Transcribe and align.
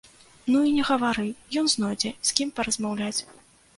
Ну 0.53 0.61
і 0.69 0.71
не 0.77 0.85
гавары, 0.87 1.27
ён 1.61 1.69
знойдзе, 1.75 2.13
з 2.31 2.39
кім 2.41 2.55
паразмаўляць. 2.61 3.17